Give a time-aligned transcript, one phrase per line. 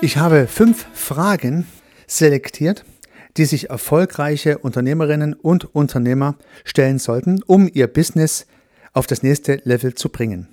[0.00, 1.66] Ich habe fünf Fragen
[2.06, 2.84] selektiert,
[3.36, 8.46] die sich erfolgreiche Unternehmerinnen und Unternehmer stellen sollten, um ihr Business
[8.92, 10.46] auf das nächste Level zu bringen.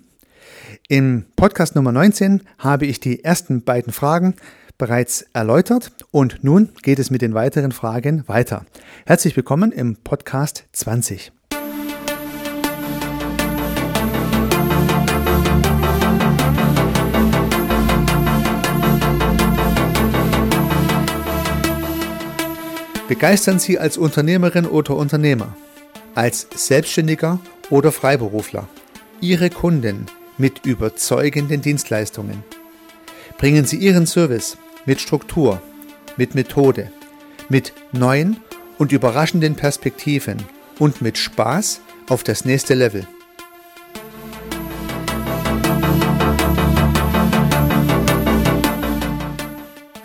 [0.87, 4.33] Im Podcast Nummer 19 habe ich die ersten beiden Fragen
[4.79, 8.65] bereits erläutert und nun geht es mit den weiteren Fragen weiter.
[9.05, 11.31] Herzlich willkommen im Podcast 20.
[23.07, 25.55] Begeistern Sie als Unternehmerin oder Unternehmer,
[26.15, 28.67] als Selbstständiger oder Freiberufler
[29.21, 30.07] Ihre Kunden
[30.39, 32.43] mit überzeugenden Dienstleistungen.
[33.37, 35.61] Bringen Sie Ihren Service mit Struktur,
[36.17, 36.91] mit Methode,
[37.47, 38.37] mit neuen
[38.79, 40.37] und überraschenden Perspektiven
[40.79, 43.07] und mit Spaß auf das nächste Level.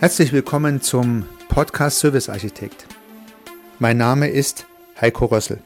[0.00, 2.86] Herzlich willkommen zum Podcast Service Architekt.
[3.80, 4.66] Mein Name ist
[5.00, 5.58] Heiko Rössel.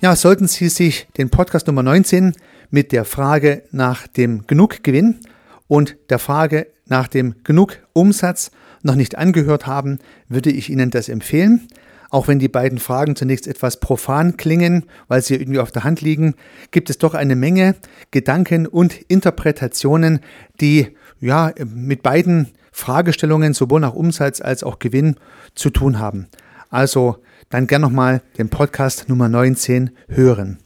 [0.00, 2.32] Ja, sollten Sie sich den Podcast Nummer 19
[2.70, 5.20] mit der Frage nach dem Genug-Gewinn
[5.68, 8.50] und der Frage nach dem Genug-Umsatz
[8.82, 11.68] noch nicht angehört haben, würde ich Ihnen das empfehlen.
[12.10, 16.00] Auch wenn die beiden Fragen zunächst etwas profan klingen, weil sie irgendwie auf der Hand
[16.00, 16.34] liegen,
[16.72, 17.76] gibt es doch eine Menge
[18.10, 20.18] Gedanken und Interpretationen,
[20.60, 20.88] die
[21.20, 25.16] ja mit beiden Fragestellungen sowohl nach Umsatz als auch Gewinn
[25.54, 26.26] zu tun haben.
[26.70, 27.18] Also
[27.50, 30.58] dann gern nochmal den Podcast Nummer 19 hören.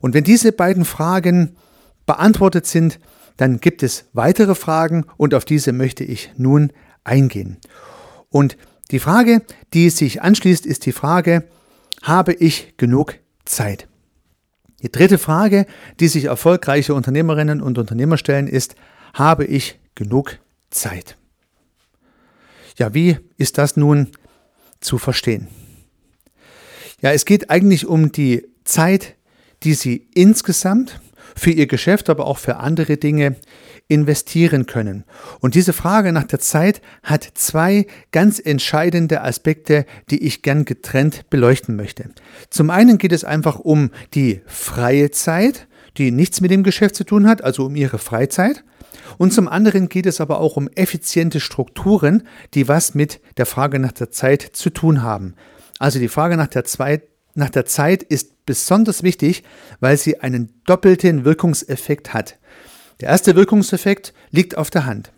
[0.00, 1.56] Und wenn diese beiden Fragen
[2.04, 3.00] beantwortet sind,
[3.38, 6.72] dann gibt es weitere Fragen und auf diese möchte ich nun
[7.04, 7.58] eingehen.
[8.28, 8.56] Und
[8.90, 9.42] die Frage,
[9.74, 11.44] die sich anschließt, ist die Frage,
[12.02, 13.14] habe ich genug
[13.44, 13.88] Zeit?
[14.82, 15.66] Die dritte Frage,
[15.98, 18.76] die sich erfolgreiche Unternehmerinnen und Unternehmer stellen, ist,
[19.14, 20.38] habe ich genug
[20.70, 21.16] Zeit?
[22.78, 24.08] Ja, wie ist das nun
[24.80, 25.48] zu verstehen?
[27.00, 29.16] Ja, es geht eigentlich um die Zeit,
[29.62, 31.00] die Sie insgesamt
[31.34, 33.36] für Ihr Geschäft, aber auch für andere Dinge
[33.88, 35.04] investieren können.
[35.40, 41.28] Und diese Frage nach der Zeit hat zwei ganz entscheidende Aspekte, die ich gern getrennt
[41.30, 42.10] beleuchten möchte.
[42.50, 47.04] Zum einen geht es einfach um die freie Zeit, die nichts mit dem Geschäft zu
[47.04, 48.64] tun hat, also um Ihre Freizeit.
[49.18, 52.24] Und zum anderen geht es aber auch um effiziente Strukturen,
[52.54, 55.34] die was mit der Frage nach der Zeit zu tun haben.
[55.78, 57.02] Also die Frage nach der, Zwei
[57.34, 59.42] nach der Zeit ist besonders wichtig,
[59.80, 62.38] weil sie einen doppelten Wirkungseffekt hat.
[63.00, 65.12] Der erste Wirkungseffekt liegt auf der Hand.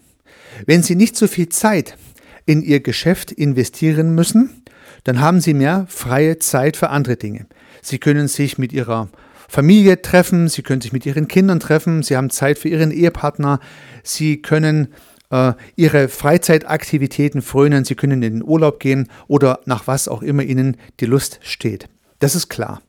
[0.67, 1.97] Wenn Sie nicht so viel Zeit
[2.45, 4.65] in Ihr Geschäft investieren müssen,
[5.05, 7.47] dann haben Sie mehr freie Zeit für andere Dinge.
[7.83, 9.09] Sie können sich mit Ihrer
[9.49, 13.61] Familie treffen, Sie können sich mit Ihren Kindern treffen, Sie haben Zeit für Ihren Ehepartner,
[14.05, 14.89] Sie können
[15.31, 20.43] äh, ihre Freizeitaktivitäten frönen, sie können in den Urlaub gehen oder nach was auch immer
[20.43, 21.89] ihnen die Lust steht.
[22.19, 22.83] Das ist klar.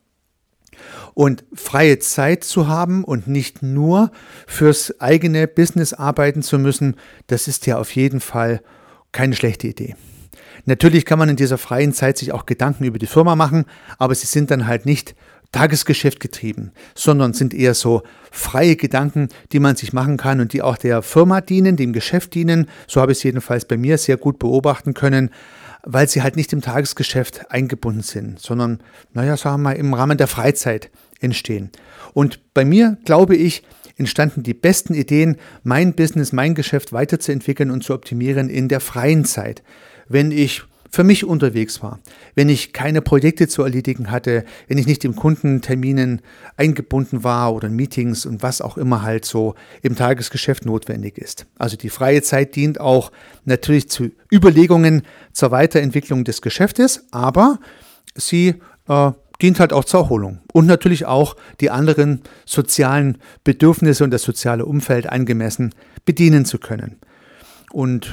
[1.14, 4.12] Und freie Zeit zu haben und nicht nur
[4.48, 6.96] fürs eigene Business arbeiten zu müssen,
[7.28, 8.62] das ist ja auf jeden Fall
[9.12, 9.96] keine schlechte Idee.
[10.66, 13.66] Natürlich kann man in dieser freien Zeit sich auch Gedanken über die Firma machen,
[13.98, 15.16] aber sie sind dann halt nicht
[15.52, 20.62] Tagesgeschäft getrieben, sondern sind eher so freie Gedanken, die man sich machen kann und die
[20.62, 22.68] auch der Firma dienen, dem Geschäft dienen.
[22.88, 25.32] So habe ich es jedenfalls bei mir sehr gut beobachten können,
[25.84, 28.84] weil sie halt nicht im Tagesgeschäft eingebunden sind, sondern,
[29.14, 31.72] naja, sagen wir mal, im Rahmen der Freizeit entstehen.
[32.14, 33.64] Und bei mir, glaube ich,
[33.98, 39.26] entstanden die besten Ideen, mein Business, mein Geschäft weiterzuentwickeln und zu optimieren in der freien
[39.26, 39.64] Zeit.
[40.08, 42.00] Wenn ich für mich unterwegs war,
[42.36, 46.22] wenn ich keine Projekte zu erledigen hatte, wenn ich nicht im Kundenterminen
[46.58, 51.46] eingebunden war oder in Meetings und was auch immer halt so im Tagesgeschäft notwendig ist.
[51.58, 53.12] Also die freie Zeit dient auch
[53.46, 57.60] natürlich zu Überlegungen zur Weiterentwicklung des Geschäftes, aber
[58.16, 58.56] sie
[58.88, 59.12] äh,
[59.42, 64.66] dient halt auch zur Erholung und natürlich auch die anderen sozialen Bedürfnisse und das soziale
[64.66, 65.74] Umfeld angemessen
[66.06, 66.98] bedienen zu können.
[67.72, 68.12] Und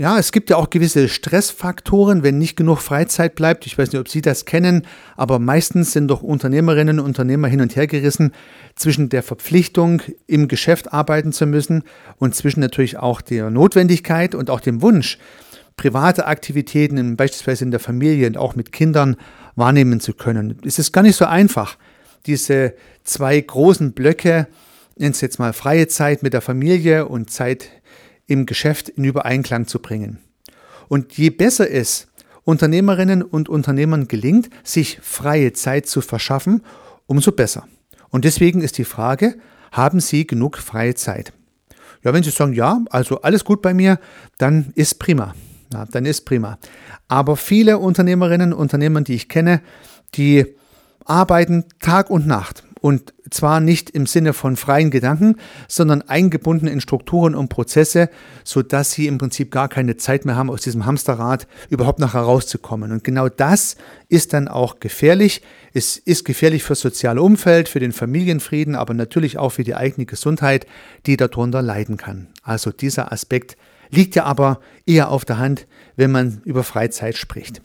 [0.00, 3.66] ja, es gibt ja auch gewisse Stressfaktoren, wenn nicht genug Freizeit bleibt.
[3.66, 7.60] Ich weiß nicht, ob Sie das kennen, aber meistens sind doch Unternehmerinnen und Unternehmer hin
[7.60, 8.32] und her gerissen
[8.76, 11.82] zwischen der Verpflichtung, im Geschäft arbeiten zu müssen
[12.16, 15.18] und zwischen natürlich auch der Notwendigkeit und auch dem Wunsch,
[15.76, 19.16] private Aktivitäten, beispielsweise in der Familie und auch mit Kindern
[19.54, 20.58] wahrnehmen zu können.
[20.64, 21.76] Es ist gar nicht so einfach,
[22.24, 22.72] diese
[23.04, 24.46] zwei großen Blöcke,
[24.96, 27.68] nennen es jetzt mal freie Zeit mit der Familie und Zeit
[28.30, 30.18] im Geschäft in Übereinklang zu bringen.
[30.88, 32.08] Und je besser es
[32.44, 36.62] Unternehmerinnen und Unternehmern gelingt, sich freie Zeit zu verschaffen,
[37.06, 37.66] umso besser.
[38.08, 39.36] Und deswegen ist die Frage,
[39.72, 41.32] haben Sie genug freie Zeit?
[42.02, 43.98] Ja, wenn Sie sagen, ja, also alles gut bei mir,
[44.38, 45.34] dann ist prima.
[45.72, 46.58] Ja, dann ist prima.
[47.08, 49.60] Aber viele Unternehmerinnen und Unternehmer, die ich kenne,
[50.14, 50.46] die
[51.04, 55.36] arbeiten Tag und Nacht und zwar nicht im Sinne von freien Gedanken,
[55.68, 58.08] sondern eingebunden in Strukturen und Prozesse,
[58.44, 62.14] so dass sie im Prinzip gar keine Zeit mehr haben, aus diesem Hamsterrad überhaupt noch
[62.14, 62.92] herauszukommen.
[62.92, 63.76] Und genau das
[64.08, 65.42] ist dann auch gefährlich.
[65.72, 69.74] Es ist gefährlich für das soziale Umfeld, für den Familienfrieden, aber natürlich auch für die
[69.74, 70.66] eigene Gesundheit,
[71.06, 72.28] die darunter leiden kann.
[72.42, 73.56] Also dieser Aspekt
[73.90, 75.66] liegt ja aber eher auf der Hand,
[75.96, 77.60] wenn man über Freizeit spricht.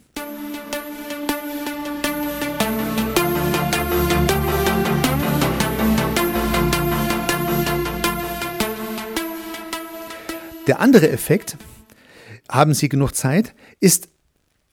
[10.68, 11.58] Der andere Effekt,
[12.50, 14.10] haben Sie genug Zeit, ist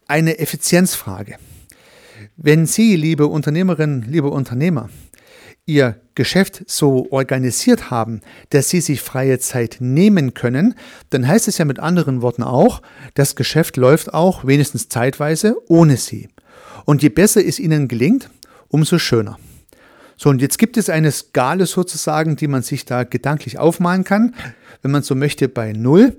[0.09, 1.37] eine Effizienzfrage.
[2.37, 4.89] Wenn Sie, liebe Unternehmerinnen, liebe Unternehmer,
[5.65, 10.75] Ihr Geschäft so organisiert haben, dass Sie sich freie Zeit nehmen können,
[11.11, 12.83] dann heißt es ja mit anderen Worten auch,
[13.15, 16.29] das Geschäft läuft auch wenigstens zeitweise ohne Sie.
[16.85, 18.29] Und je besser es Ihnen gelingt,
[18.69, 19.39] umso schöner.
[20.17, 24.35] So, und jetzt gibt es eine Skala sozusagen, die man sich da gedanklich aufmalen kann.
[24.83, 26.17] Wenn man so möchte, bei Null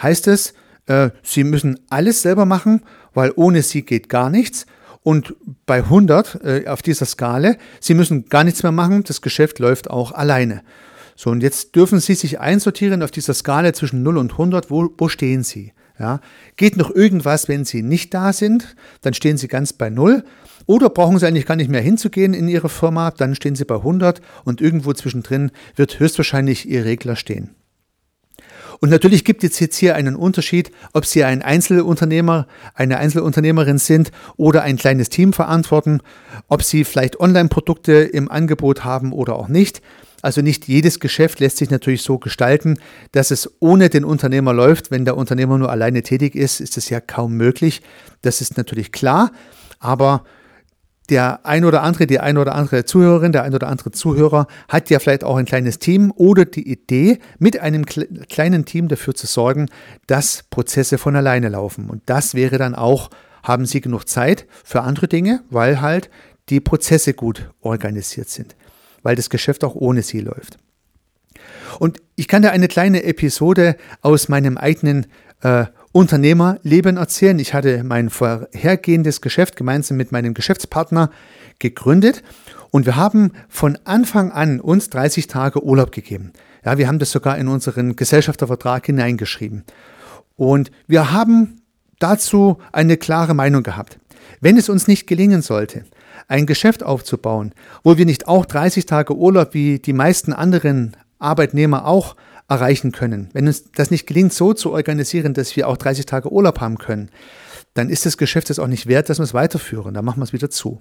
[0.00, 0.54] heißt es,
[0.86, 2.82] äh, Sie müssen alles selber machen,
[3.14, 4.66] weil ohne Sie geht gar nichts.
[5.02, 5.34] Und
[5.66, 9.90] bei 100 äh, auf dieser Skala, Sie müssen gar nichts mehr machen, das Geschäft läuft
[9.90, 10.62] auch alleine.
[11.16, 14.90] So, und jetzt dürfen Sie sich einsortieren auf dieser Skala zwischen 0 und 100, wo,
[14.96, 15.72] wo stehen Sie?
[15.98, 16.20] Ja,
[16.56, 20.24] geht noch irgendwas, wenn Sie nicht da sind, dann stehen Sie ganz bei 0.
[20.66, 23.76] Oder brauchen Sie eigentlich gar nicht mehr hinzugehen in Ihre Firma, dann stehen Sie bei
[23.76, 27.54] 100 und irgendwo zwischendrin wird höchstwahrscheinlich Ihr Regler stehen.
[28.82, 34.10] Und natürlich gibt es jetzt hier einen Unterschied, ob Sie ein Einzelunternehmer, eine Einzelunternehmerin sind
[34.36, 36.00] oder ein kleines Team verantworten,
[36.48, 39.82] ob Sie vielleicht Online-Produkte im Angebot haben oder auch nicht.
[40.20, 42.76] Also nicht jedes Geschäft lässt sich natürlich so gestalten,
[43.12, 44.90] dass es ohne den Unternehmer läuft.
[44.90, 47.82] Wenn der Unternehmer nur alleine tätig ist, ist es ja kaum möglich.
[48.22, 49.30] Das ist natürlich klar.
[49.78, 50.24] Aber
[51.08, 54.88] der ein oder andere, die ein oder andere Zuhörerin, der ein oder andere Zuhörer hat
[54.90, 59.26] ja vielleicht auch ein kleines Team oder die Idee, mit einem kleinen Team dafür zu
[59.26, 59.68] sorgen,
[60.06, 61.90] dass Prozesse von alleine laufen.
[61.90, 63.10] Und das wäre dann auch,
[63.42, 66.08] haben Sie genug Zeit für andere Dinge, weil halt
[66.48, 68.56] die Prozesse gut organisiert sind,
[69.02, 70.58] weil das Geschäft auch ohne Sie läuft.
[71.78, 75.06] Und ich kann da eine kleine Episode aus meinem eigenen
[75.42, 77.38] äh, Unternehmerleben erzählen.
[77.38, 81.10] Ich hatte mein vorhergehendes Geschäft gemeinsam mit meinem Geschäftspartner
[81.58, 82.22] gegründet
[82.70, 86.32] und wir haben von Anfang an uns 30 Tage Urlaub gegeben.
[86.64, 89.64] Ja, wir haben das sogar in unseren Gesellschaftervertrag hineingeschrieben.
[90.36, 91.60] Und wir haben
[91.98, 93.98] dazu eine klare Meinung gehabt.
[94.40, 95.84] Wenn es uns nicht gelingen sollte,
[96.28, 97.52] ein Geschäft aufzubauen,
[97.82, 102.16] wo wir nicht auch 30 Tage Urlaub wie die meisten anderen Arbeitnehmer auch
[102.52, 106.32] erreichen können, wenn uns das nicht gelingt, so zu organisieren, dass wir auch 30 Tage
[106.32, 107.10] Urlaub haben können,
[107.74, 109.94] dann ist das Geschäft es auch nicht wert, dass wir es weiterführen.
[109.94, 110.80] Dann machen wir es wieder zu.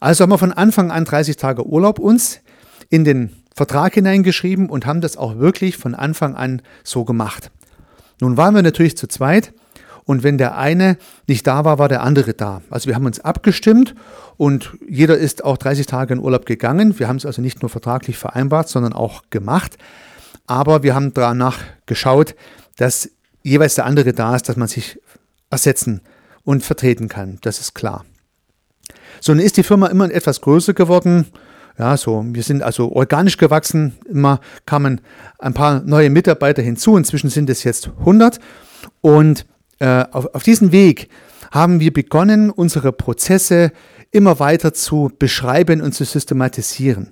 [0.00, 2.40] Also haben wir von Anfang an 30 Tage Urlaub uns
[2.90, 7.50] in den Vertrag hineingeschrieben und haben das auch wirklich von Anfang an so gemacht.
[8.20, 9.52] Nun waren wir natürlich zu zweit
[10.04, 12.62] und wenn der eine nicht da war, war der andere da.
[12.70, 13.94] Also wir haben uns abgestimmt
[14.36, 16.98] und jeder ist auch 30 Tage in Urlaub gegangen.
[16.98, 19.78] Wir haben es also nicht nur vertraglich vereinbart, sondern auch gemacht.
[20.46, 22.34] Aber wir haben danach geschaut,
[22.76, 23.10] dass
[23.42, 25.00] jeweils der andere da ist, dass man sich
[25.50, 26.00] ersetzen
[26.44, 27.38] und vertreten kann.
[27.42, 28.04] Das ist klar.
[29.20, 31.26] So, nun ist die Firma immer etwas größer geworden.
[31.78, 33.98] Ja, so, wir sind also organisch gewachsen.
[34.08, 35.00] Immer kamen
[35.38, 36.96] ein paar neue Mitarbeiter hinzu.
[36.96, 38.38] Inzwischen sind es jetzt 100.
[39.00, 39.46] Und
[39.78, 41.08] äh, auf, auf diesem Weg
[41.50, 43.72] haben wir begonnen, unsere Prozesse
[44.10, 47.10] immer weiter zu beschreiben und zu systematisieren.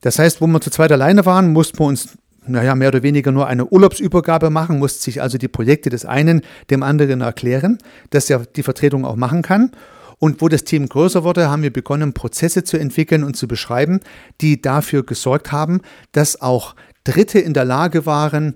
[0.00, 2.16] Das heißt, wo wir zu zweit alleine waren, mussten wir uns
[2.50, 6.42] naja, mehr oder weniger nur eine Urlaubsübergabe machen, muss sich also die Projekte des einen
[6.70, 7.78] dem anderen erklären,
[8.10, 9.72] dass er die Vertretung auch machen kann.
[10.18, 14.00] Und wo das Team größer wurde, haben wir begonnen, Prozesse zu entwickeln und zu beschreiben,
[14.42, 15.80] die dafür gesorgt haben,
[16.12, 18.54] dass auch Dritte in der Lage waren,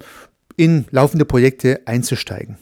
[0.57, 2.59] in laufende Projekte einzusteigen.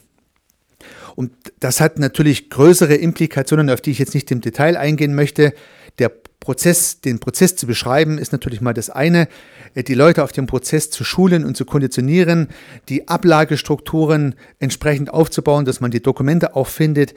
[1.15, 5.53] Und das hat natürlich größere Implikationen, auf die ich jetzt nicht im Detail eingehen möchte.
[5.99, 6.11] Der
[6.43, 9.29] Prozess, den Prozess zu beschreiben, ist natürlich mal das eine.
[9.75, 12.49] Die Leute auf dem Prozess zu schulen und zu konditionieren,
[12.89, 17.13] die Ablagestrukturen entsprechend aufzubauen, dass man die Dokumente auch findet,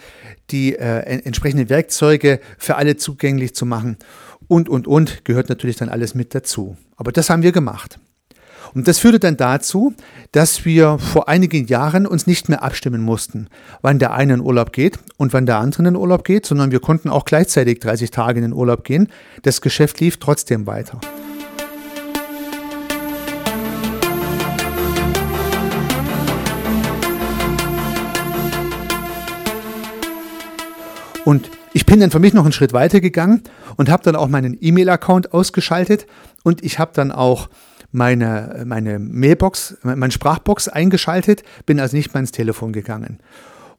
[0.50, 3.96] die äh, entsprechenden Werkzeuge für alle zugänglich zu machen
[4.46, 6.76] und, und, und, gehört natürlich dann alles mit dazu.
[6.96, 7.98] Aber das haben wir gemacht.
[8.76, 9.94] Und das führte dann dazu,
[10.32, 13.48] dass wir vor einigen Jahren uns nicht mehr abstimmen mussten,
[13.80, 16.80] wann der eine in Urlaub geht und wann der andere in Urlaub geht, sondern wir
[16.80, 19.08] konnten auch gleichzeitig 30 Tage in den Urlaub gehen.
[19.40, 21.00] Das Geschäft lief trotzdem weiter.
[31.24, 33.42] Und ich bin dann für mich noch einen Schritt weiter gegangen
[33.78, 36.06] und habe dann auch meinen E-Mail-Account ausgeschaltet
[36.42, 37.48] und ich habe dann auch
[37.92, 43.18] meine, meine Mailbox, meine Sprachbox eingeschaltet, bin also nicht mehr ins Telefon gegangen.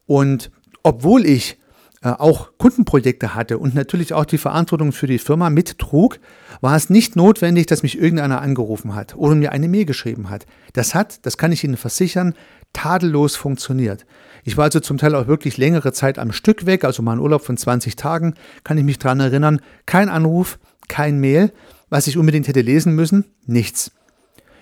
[0.05, 0.51] Und
[0.83, 1.57] obwohl ich
[2.01, 6.19] äh, auch Kundenprojekte hatte und natürlich auch die Verantwortung für die Firma mittrug,
[6.61, 10.45] war es nicht notwendig, dass mich irgendeiner angerufen hat oder mir eine Mail geschrieben hat.
[10.73, 12.35] Das hat, das kann ich Ihnen versichern,
[12.71, 14.05] tadellos funktioniert.
[14.43, 17.21] Ich war also zum Teil auch wirklich längere Zeit am Stück weg, also mal einen
[17.21, 19.59] Urlaub von 20 Tagen, kann ich mich daran erinnern.
[19.85, 21.51] Kein Anruf, kein Mail.
[21.89, 23.91] Was ich unbedingt hätte lesen müssen, nichts.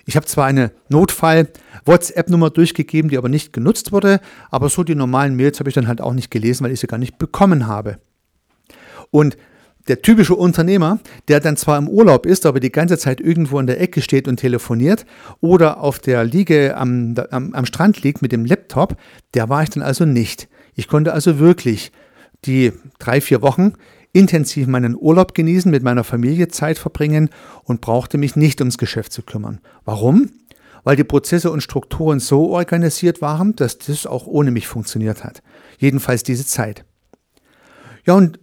[0.05, 4.19] Ich habe zwar eine Notfall-WhatsApp-Nummer durchgegeben, die aber nicht genutzt wurde,
[4.51, 6.87] aber so die normalen Mails habe ich dann halt auch nicht gelesen, weil ich sie
[6.87, 7.97] gar nicht bekommen habe.
[9.09, 9.35] Und
[9.87, 13.67] der typische Unternehmer, der dann zwar im Urlaub ist, aber die ganze Zeit irgendwo in
[13.67, 15.05] der Ecke steht und telefoniert
[15.41, 18.97] oder auf der Liege am, am, am Strand liegt mit dem Laptop,
[19.33, 20.47] der war ich dann also nicht.
[20.75, 21.91] Ich konnte also wirklich
[22.45, 23.73] die drei, vier Wochen
[24.15, 27.29] intensiv meinen Urlaub genießen, mit meiner Familie Zeit verbringen
[27.63, 29.59] und brauchte mich nicht ums Geschäft zu kümmern.
[29.83, 30.31] Warum?
[30.85, 35.43] Weil die Prozesse und Strukturen so organisiert waren, dass das auch ohne mich funktioniert hat.
[35.79, 36.85] Jedenfalls diese Zeit.
[38.05, 38.39] Ja, und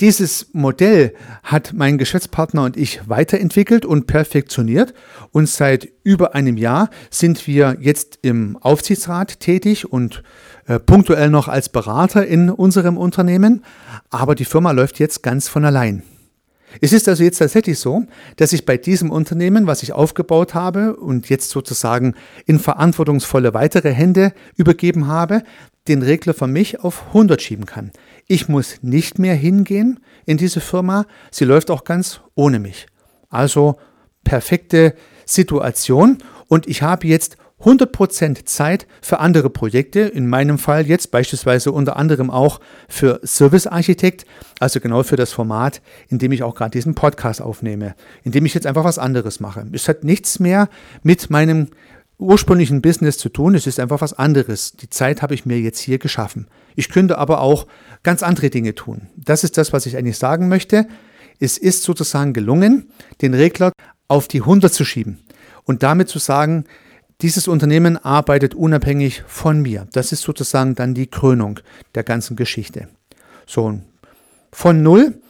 [0.00, 4.92] dieses Modell hat mein Geschäftspartner und ich weiterentwickelt und perfektioniert
[5.32, 10.22] und seit über einem Jahr sind wir jetzt im Aufsichtsrat tätig und
[10.66, 13.64] äh, punktuell noch als Berater in unserem Unternehmen,
[14.10, 16.02] aber die Firma läuft jetzt ganz von allein.
[16.80, 18.04] Es ist also jetzt tatsächlich so,
[18.36, 23.92] dass ich bei diesem Unternehmen, was ich aufgebaut habe und jetzt sozusagen in verantwortungsvolle weitere
[23.92, 25.42] Hände übergeben habe,
[25.88, 27.92] den Regler für mich auf 100 schieben kann.
[28.28, 32.86] Ich muss nicht mehr hingehen in diese Firma, sie läuft auch ganz ohne mich.
[33.28, 33.76] Also
[34.24, 36.18] perfekte Situation
[36.48, 41.96] und ich habe jetzt 100% Zeit für andere Projekte, in meinem Fall jetzt beispielsweise unter
[41.96, 44.26] anderem auch für Service Architekt,
[44.60, 48.44] also genau für das Format, in dem ich auch gerade diesen Podcast aufnehme, in dem
[48.44, 49.66] ich jetzt einfach was anderes mache.
[49.72, 50.68] Es hat nichts mehr
[51.02, 51.68] mit meinem
[52.18, 54.72] ursprünglichen Business zu tun, es ist einfach was anderes.
[54.72, 56.48] Die Zeit habe ich mir jetzt hier geschaffen.
[56.74, 57.66] Ich könnte aber auch
[58.02, 59.08] ganz andere Dinge tun.
[59.16, 60.86] Das ist das, was ich eigentlich sagen möchte.
[61.40, 63.72] Es ist sozusagen gelungen, den Regler
[64.08, 65.18] auf die 100 zu schieben
[65.64, 66.64] und damit zu sagen,
[67.22, 69.86] dieses Unternehmen arbeitet unabhängig von mir.
[69.92, 71.60] Das ist sozusagen dann die Krönung
[71.94, 72.88] der ganzen Geschichte.
[73.46, 73.80] So,
[74.52, 75.20] von null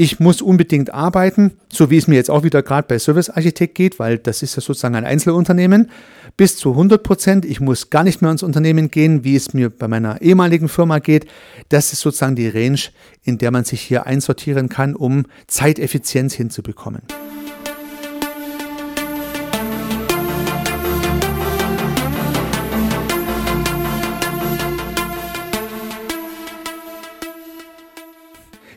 [0.00, 3.74] ich muss unbedingt arbeiten, so wie es mir jetzt auch wieder gerade bei Service Architekt
[3.74, 5.90] geht, weil das ist ja sozusagen ein Einzelunternehmen,
[6.36, 7.44] bis zu 100 Prozent.
[7.44, 11.00] Ich muss gar nicht mehr ins Unternehmen gehen, wie es mir bei meiner ehemaligen Firma
[11.00, 11.26] geht.
[11.68, 12.78] Das ist sozusagen die Range,
[13.24, 17.02] in der man sich hier einsortieren kann, um Zeiteffizienz hinzubekommen.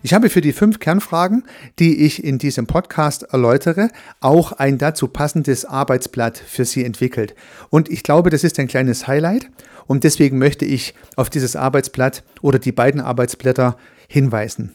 [0.04, 1.44] Ich habe für die fünf Kernfragen,
[1.78, 3.90] die ich in diesem Podcast erläutere,
[4.20, 7.36] auch ein dazu passendes Arbeitsblatt für Sie entwickelt.
[7.70, 9.52] Und ich glaube, das ist ein kleines Highlight.
[9.86, 13.78] Und deswegen möchte ich auf dieses Arbeitsblatt oder die beiden Arbeitsblätter
[14.08, 14.72] hinweisen.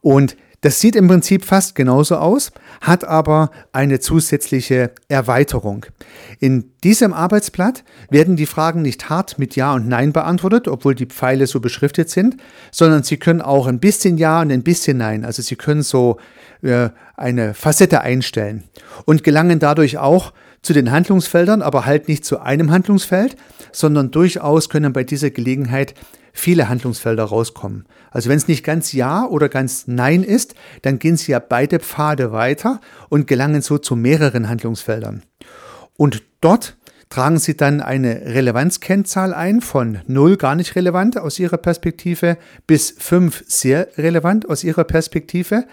[0.00, 2.50] Und das sieht im Prinzip fast genauso aus,
[2.80, 5.86] hat aber eine zusätzliche Erweiterung.
[6.40, 11.06] In diesem Arbeitsblatt werden die Fragen nicht hart mit Ja und Nein beantwortet, obwohl die
[11.06, 12.38] Pfeile so beschriftet sind,
[12.72, 15.24] sondern sie können auch ein bisschen Ja und ein bisschen Nein.
[15.24, 16.16] Also sie können so
[16.62, 18.64] äh, eine Facette einstellen
[19.04, 20.32] und gelangen dadurch auch
[20.66, 23.36] zu den Handlungsfeldern, aber halt nicht zu einem Handlungsfeld,
[23.72, 25.94] sondern durchaus können bei dieser Gelegenheit
[26.32, 27.86] viele Handlungsfelder rauskommen.
[28.10, 31.80] Also wenn es nicht ganz Ja oder ganz Nein ist, dann gehen Sie ja beide
[31.80, 35.22] Pfade weiter und gelangen so zu mehreren Handlungsfeldern.
[35.96, 36.76] Und dort
[37.08, 42.94] tragen Sie dann eine Relevanzkennzahl ein von 0 gar nicht relevant aus Ihrer Perspektive bis
[42.98, 45.64] 5 sehr relevant aus Ihrer Perspektive.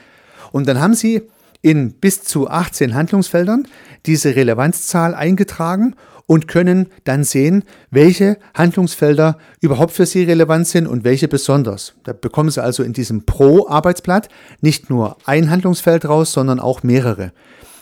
[0.51, 1.23] Und dann haben Sie
[1.61, 3.67] in bis zu 18 Handlungsfeldern
[4.05, 5.95] diese Relevanzzahl eingetragen
[6.25, 11.95] und können dann sehen, welche Handlungsfelder überhaupt für Sie relevant sind und welche besonders.
[12.03, 14.29] Da bekommen Sie also in diesem Pro-Arbeitsblatt
[14.61, 17.33] nicht nur ein Handlungsfeld raus, sondern auch mehrere.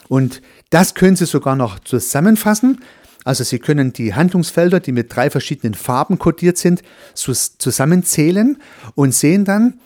[0.08, 2.80] Und das können Sie sogar noch zusammenfassen.
[3.24, 6.82] Also Sie können die Handlungsfelder, die mit drei verschiedenen Farben kodiert sind,
[7.14, 8.58] zusammenzählen
[8.96, 9.80] und sehen dann,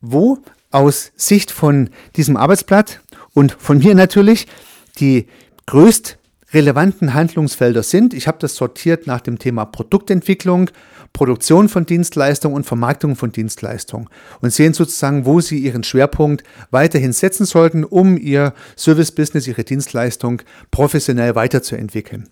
[0.00, 0.38] wo
[0.70, 3.00] aus Sicht von diesem Arbeitsblatt
[3.34, 4.46] und von mir natürlich
[4.98, 5.26] die
[5.66, 6.18] größt
[6.52, 8.14] relevanten Handlungsfelder sind.
[8.14, 10.70] Ich habe das sortiert nach dem Thema Produktentwicklung,
[11.12, 14.08] Produktion von Dienstleistungen und Vermarktung von Dienstleistungen
[14.40, 20.42] und sehen sozusagen, wo Sie Ihren Schwerpunkt weiterhin setzen sollten, um Ihr Service-Business, Ihre Dienstleistung
[20.70, 22.28] professionell weiterzuentwickeln.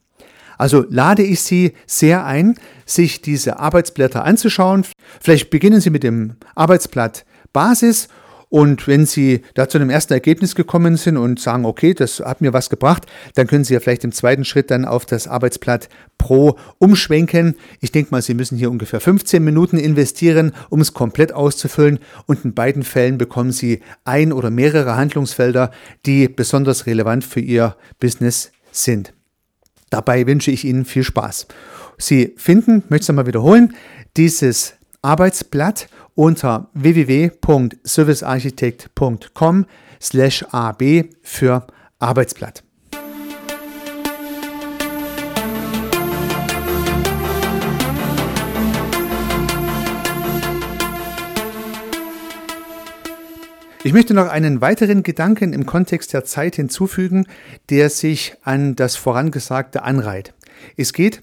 [0.56, 4.84] Also lade ich Sie sehr ein, sich diese Arbeitsblätter anzuschauen.
[5.20, 8.08] Vielleicht beginnen Sie mit dem Arbeitsblatt Basis
[8.50, 12.40] und wenn Sie da zu einem ersten Ergebnis gekommen sind und sagen, okay, das hat
[12.40, 15.88] mir was gebracht, dann können Sie ja vielleicht im zweiten Schritt dann auf das Arbeitsblatt
[16.18, 17.54] Pro umschwenken.
[17.80, 22.00] Ich denke mal, Sie müssen hier ungefähr 15 Minuten investieren, um es komplett auszufüllen.
[22.26, 25.70] Und in beiden Fällen bekommen Sie ein oder mehrere Handlungsfelder,
[26.04, 29.14] die besonders relevant für Ihr Business sind.
[29.90, 31.46] Dabei wünsche ich Ihnen viel Spaß.
[31.98, 33.76] Sie finden, möchte ich es mal wiederholen,
[34.16, 35.88] dieses Arbeitsblatt
[36.20, 39.66] unter www.servicearchitekt.com
[40.02, 40.82] slash ab
[41.22, 41.66] für
[41.98, 42.62] Arbeitsblatt.
[53.82, 57.24] Ich möchte noch einen weiteren Gedanken im Kontext der Zeit hinzufügen,
[57.70, 60.34] der sich an das Vorangesagte anreiht.
[60.76, 61.22] Es geht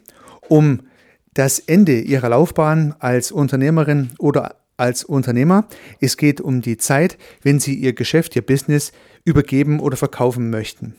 [0.49, 0.87] um
[1.35, 5.67] das Ende Ihrer Laufbahn als Unternehmerin oder als Unternehmer.
[5.99, 8.91] Es geht um die Zeit, wenn Sie Ihr Geschäft, Ihr Business
[9.25, 10.95] übergeben oder verkaufen möchten.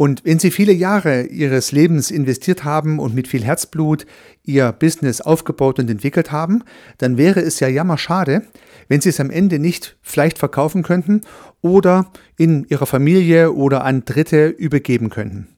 [0.00, 4.06] Und wenn Sie viele Jahre Ihres Lebens investiert haben und mit viel Herzblut
[4.42, 6.64] Ihr Business aufgebaut und entwickelt haben,
[6.96, 8.44] dann wäre es ja jammerschade,
[8.88, 11.20] wenn Sie es am Ende nicht vielleicht verkaufen könnten
[11.60, 15.48] oder in Ihrer Familie oder an Dritte übergeben könnten.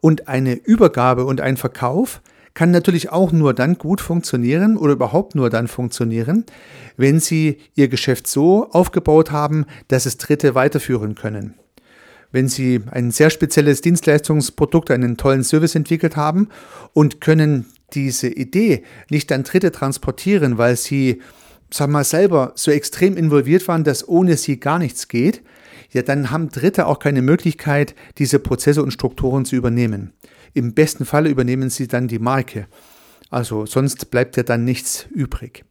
[0.00, 2.22] Und eine Übergabe und ein Verkauf
[2.58, 6.44] kann natürlich auch nur dann gut funktionieren oder überhaupt nur dann funktionieren,
[6.96, 11.54] wenn Sie Ihr Geschäft so aufgebaut haben, dass es Dritte weiterführen können.
[12.32, 16.48] Wenn Sie ein sehr spezielles Dienstleistungsprodukt, einen tollen Service entwickelt haben
[16.94, 21.22] und können diese Idee nicht an Dritte transportieren, weil Sie,
[21.70, 25.42] sag mal, selber so extrem involviert waren, dass ohne Sie gar nichts geht,
[25.90, 30.12] ja, dann haben Dritte auch keine Möglichkeit, diese Prozesse und Strukturen zu übernehmen.
[30.54, 32.66] Im besten Falle übernehmen sie dann die Marke.
[33.30, 35.64] Also sonst bleibt ja dann nichts übrig.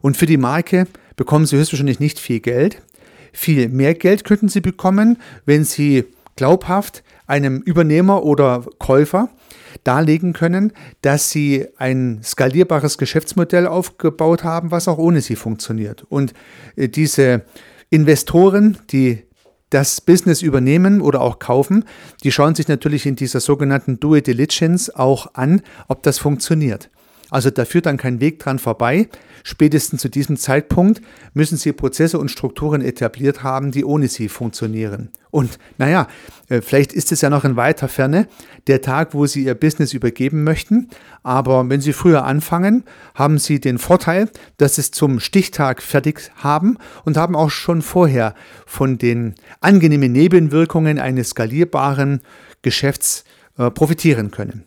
[0.00, 2.82] Und für die Marke bekommen sie höchstwahrscheinlich nicht viel Geld.
[3.32, 6.04] Viel mehr Geld könnten sie bekommen, wenn sie
[6.36, 9.28] glaubhaft einem Übernehmer oder Käufer
[9.84, 16.04] darlegen können, dass sie ein skalierbares Geschäftsmodell aufgebaut haben, was auch ohne sie funktioniert.
[16.08, 16.32] Und
[16.76, 17.42] äh, diese
[17.90, 19.24] Investoren, die
[19.70, 21.84] das Business übernehmen oder auch kaufen,
[22.24, 26.90] die schauen sich natürlich in dieser sogenannten Due Diligence auch an, ob das funktioniert.
[27.30, 29.08] Also da führt dann kein Weg dran vorbei.
[29.44, 31.02] Spätestens zu diesem Zeitpunkt
[31.34, 35.10] müssen Sie Prozesse und Strukturen etabliert haben, die ohne Sie funktionieren.
[35.30, 36.08] Und naja,
[36.48, 38.28] äh, vielleicht ist es ja noch in weiter Ferne
[38.66, 40.88] der Tag, wo Sie Ihr Business übergeben möchten.
[41.22, 46.30] Aber wenn Sie früher anfangen, haben Sie den Vorteil, dass Sie es zum Stichtag fertig
[46.36, 48.34] haben und haben auch schon vorher
[48.66, 52.22] von den angenehmen Nebenwirkungen eines skalierbaren
[52.62, 53.24] Geschäfts
[53.58, 54.64] äh, profitieren können.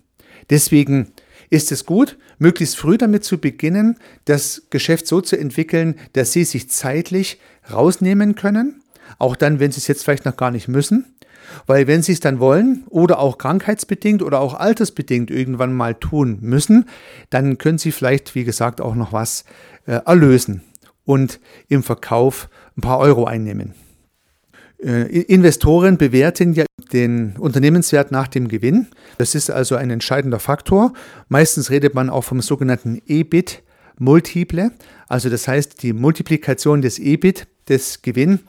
[0.50, 1.13] Deswegen
[1.52, 6.46] ist es gut, möglichst früh damit zu beginnen, das Geschäft so zu entwickeln, dass Sie
[6.46, 7.40] sich zeitlich
[7.72, 8.82] rausnehmen können,
[9.20, 11.14] auch dann, wenn Sie es jetzt vielleicht noch gar nicht müssen.
[11.68, 16.38] Weil wenn Sie es dann wollen oder auch krankheitsbedingt oder auch altersbedingt irgendwann mal tun
[16.40, 16.86] müssen,
[17.30, 19.44] dann können Sie vielleicht, wie gesagt, auch noch was
[19.86, 20.62] äh, erlösen
[21.04, 23.74] und im Verkauf ein paar Euro einnehmen.
[24.84, 28.88] Äh, Investoren bewerten ja den Unternehmenswert nach dem Gewinn.
[29.17, 30.94] Das ist also ein entscheidender Faktor.
[31.30, 33.63] Meistens redet man auch vom sogenannten EBIT.
[34.02, 34.72] Multiple,
[35.08, 38.39] also das heißt die Multiplikation des EBIT, des Gewinn,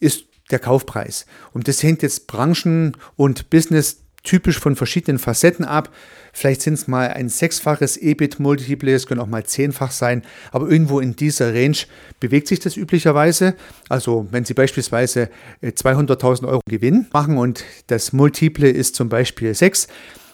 [0.00, 1.24] ist der Kaufpreis.
[1.54, 5.90] Und das hängt jetzt branchen- und Business typisch von verschiedenen Facetten ab.
[6.32, 11.00] Vielleicht sind es mal ein sechsfaches EBIT-Multiple, es können auch mal zehnfach sein, aber irgendwo
[11.00, 11.76] in dieser Range
[12.20, 13.54] bewegt sich das üblicherweise.
[13.88, 15.28] Also wenn Sie beispielsweise
[15.62, 19.88] 200.000 äh, Euro Gewinn machen und das Multiple ist zum Beispiel 6,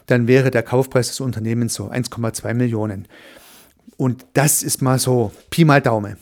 [0.07, 3.09] dann wäre der Kaufpreis des Unternehmens so 1,2 Millionen.
[3.97, 6.17] Und das ist mal so Pi mal Daumen.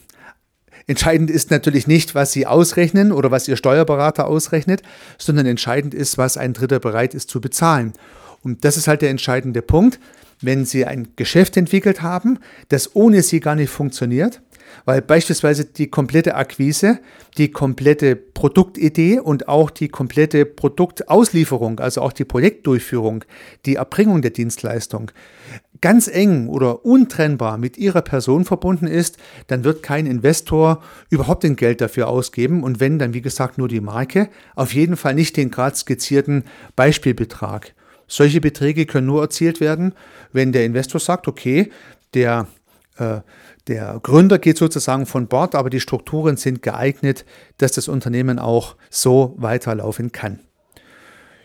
[0.88, 4.82] Entscheidend ist natürlich nicht, was Sie ausrechnen oder was Ihr Steuerberater ausrechnet,
[5.18, 7.92] sondern entscheidend ist, was ein Dritter bereit ist zu bezahlen.
[8.42, 9.98] Und das ist halt der entscheidende Punkt.
[10.40, 14.42] Wenn Sie ein Geschäft entwickelt haben, das ohne Sie gar nicht funktioniert,
[14.84, 17.00] weil beispielsweise die komplette Akquise,
[17.38, 23.24] die komplette Produktidee und auch die komplette Produktauslieferung, also auch die Projektdurchführung,
[23.64, 25.10] die Erbringung der Dienstleistung
[25.80, 31.56] ganz eng oder untrennbar mit ihrer Person verbunden ist, dann wird kein Investor überhaupt den
[31.56, 35.36] Geld dafür ausgeben und wenn, dann wie gesagt nur die Marke, auf jeden Fall nicht
[35.36, 36.44] den gerade skizzierten
[36.76, 37.74] Beispielbetrag.
[38.06, 39.94] Solche Beträge können nur erzielt werden,
[40.32, 41.70] wenn der Investor sagt, okay,
[42.14, 42.46] der,
[42.98, 43.20] äh,
[43.66, 47.24] der Gründer geht sozusagen von Bord, aber die Strukturen sind geeignet,
[47.58, 50.40] dass das Unternehmen auch so weiterlaufen kann.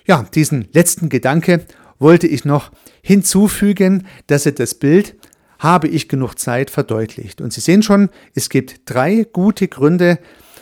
[0.06, 1.66] Ja, diesen letzten Gedanke
[2.02, 5.16] wollte ich noch hinzufügen, dass er das Bild
[5.60, 7.40] habe ich genug Zeit verdeutlicht.
[7.40, 10.18] Und Sie sehen schon, es gibt drei gute Gründe,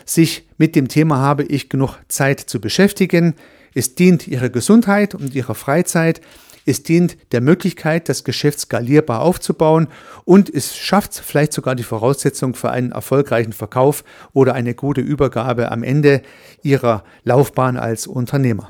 [0.06, 3.36] sich mit dem Thema habe ich genug Zeit zu beschäftigen.
[3.74, 6.20] Es dient Ihrer Gesundheit und Ihrer Freizeit.
[6.66, 9.88] Es dient der Möglichkeit, das Geschäft skalierbar aufzubauen
[10.26, 15.72] und es schafft vielleicht sogar die Voraussetzung für einen erfolgreichen Verkauf oder eine gute Übergabe
[15.72, 16.22] am Ende
[16.62, 18.70] Ihrer Laufbahn als Unternehmer.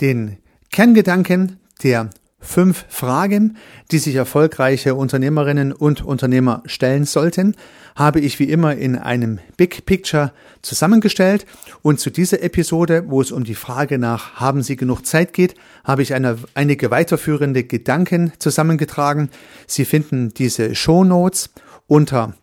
[0.00, 0.38] Den
[0.74, 2.10] Kerngedanken der
[2.40, 3.56] fünf Fragen,
[3.92, 7.54] die sich erfolgreiche Unternehmerinnen und Unternehmer stellen sollten,
[7.94, 10.32] habe ich wie immer in einem Big Picture
[10.62, 11.46] zusammengestellt.
[11.82, 15.54] Und zu dieser Episode, wo es um die Frage nach Haben Sie genug Zeit geht,
[15.84, 19.30] habe ich eine, einige weiterführende Gedanken zusammengetragen.
[19.68, 21.50] Sie finden diese Show Notes
[21.86, 22.34] unter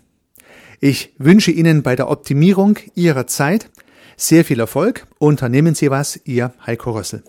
[0.79, 3.69] Ich wünsche Ihnen bei der Optimierung Ihrer Zeit
[4.15, 5.05] sehr viel Erfolg.
[5.19, 7.23] Unternehmen Sie was, Ihr Heiko Rössel.